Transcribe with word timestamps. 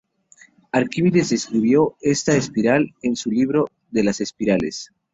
Arquímedes 0.71 1.29
describió 1.29 1.95
esta 2.01 2.35
espiral 2.35 2.95
en 3.03 3.15
su 3.15 3.29
libro 3.29 3.67
"De 3.91 4.03
las 4.03 4.19
Espirales". 4.19 4.91